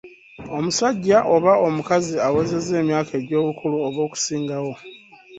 [0.57, 4.73] Omusajja oba omukazi awezezza emyaka egy'obukulu oba okusingawo.